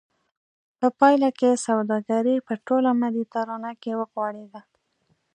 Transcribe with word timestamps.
په 0.79 0.87
پایله 0.99 1.29
کې 1.39 1.61
سوداګري 1.65 2.35
په 2.47 2.53
ټوله 2.65 2.89
مدیترانه 3.01 3.71
کې 3.81 3.91
وغوړېده 3.99 4.61